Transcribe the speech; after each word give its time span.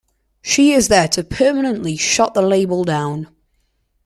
She 0.41 0.71
is 0.71 0.87
there 0.87 1.07
to 1.09 1.23
permanently 1.23 1.95
shut 1.95 2.33
the 2.33 2.41
label 2.41 2.83
down. 2.83 3.27